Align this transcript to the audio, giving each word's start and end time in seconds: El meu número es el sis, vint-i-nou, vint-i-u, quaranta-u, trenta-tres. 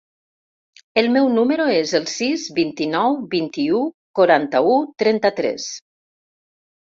El 1.01 1.09
meu 1.15 1.27
número 1.33 1.65
es 1.73 1.91
el 1.99 2.07
sis, 2.13 2.45
vint-i-nou, 2.59 3.17
vint-i-u, 3.35 3.81
quaranta-u, 4.21 4.73
trenta-tres. 5.03 5.69